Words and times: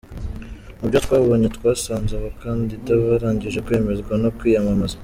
Mu 0.79 0.85
byo 0.89 0.99
twabonye, 1.05 1.47
twasanze 1.57 2.11
abakandida 2.15 2.91
barangije 3.05 3.59
kwemezwa 3.65 4.13
no 4.23 4.29
kwiyamamaza. 4.37 4.97